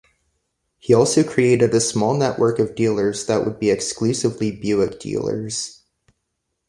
[0.79, 5.83] He also created a small network of dealers that would be exclusively Buick dealers.